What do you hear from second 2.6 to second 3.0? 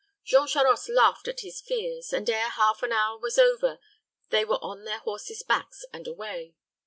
an